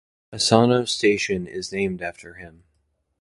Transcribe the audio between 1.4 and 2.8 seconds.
is named after him.